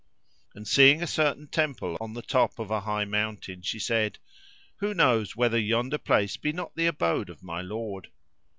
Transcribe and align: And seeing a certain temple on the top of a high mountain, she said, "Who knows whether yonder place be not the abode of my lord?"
And 0.55 0.67
seeing 0.67 1.03
a 1.03 1.05
certain 1.05 1.47
temple 1.47 1.95
on 2.01 2.13
the 2.13 2.23
top 2.23 2.57
of 2.57 2.71
a 2.71 2.79
high 2.79 3.05
mountain, 3.05 3.61
she 3.61 3.77
said, 3.77 4.17
"Who 4.77 4.95
knows 4.95 5.35
whether 5.35 5.59
yonder 5.59 5.99
place 5.99 6.37
be 6.37 6.51
not 6.51 6.75
the 6.75 6.87
abode 6.87 7.29
of 7.29 7.43
my 7.43 7.61
lord?" 7.61 8.07